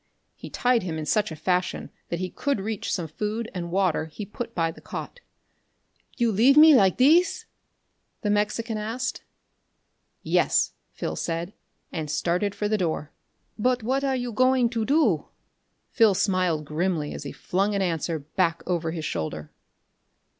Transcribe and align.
He 0.35 0.49
tied 0.49 0.81
him 0.81 0.97
in 0.97 1.05
such 1.05 1.31
a 1.31 1.35
fashion 1.35 1.91
that 2.09 2.17
he 2.17 2.31
could 2.31 2.59
reach 2.59 2.91
some 2.91 3.07
food 3.07 3.51
and 3.53 3.69
water 3.69 4.05
he 4.05 4.25
put 4.25 4.55
by 4.55 4.71
the 4.71 4.81
cot. 4.81 5.19
"You 6.17 6.31
leave 6.31 6.57
me 6.57 6.73
like 6.73 6.97
thees?" 6.97 7.45
the 8.21 8.31
Mexican 8.31 8.79
asked. 8.79 9.21
"Yes," 10.23 10.73
Phil 10.91 11.15
said, 11.15 11.53
and 11.91 12.09
started 12.09 12.55
for 12.55 12.67
the 12.67 12.79
door. 12.79 13.11
"But 13.59 13.83
what 13.83 14.01
you 14.19 14.31
going 14.31 14.69
to 14.69 14.85
do?" 14.85 15.27
Phil 15.91 16.15
smiled 16.15 16.65
grimly 16.65 17.13
as 17.13 17.21
he 17.21 17.31
flung 17.31 17.75
an 17.75 17.83
answer 17.83 18.17
back 18.17 18.63
over 18.65 18.89
his 18.89 19.05
shoulder. 19.05 19.51